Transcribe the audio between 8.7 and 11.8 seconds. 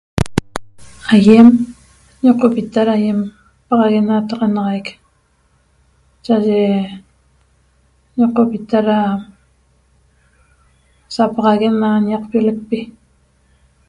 ra sapaxaguen